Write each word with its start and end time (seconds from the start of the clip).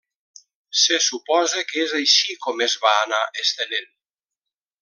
Se 0.83 0.97
suposa 1.07 1.61
que 1.71 1.83
és 1.83 1.93
així 2.01 2.37
com 2.47 2.65
es 2.69 2.79
va 2.87 2.97
anar 3.05 3.23
estenent. 3.45 3.89